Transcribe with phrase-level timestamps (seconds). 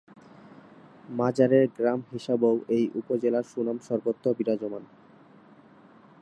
[1.09, 4.83] মাজারের গ্রাম হিসাবেও এই উপজেলার সুনাম সর্বত্র বিরাজমান।